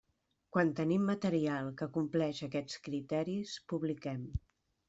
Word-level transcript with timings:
Quan 0.55 0.71
tenim 0.79 1.03
material 1.09 1.69
que 1.83 1.89
compleix 1.97 2.43
aquests 2.49 2.81
criteris, 2.89 3.55
publiquem. 3.75 4.27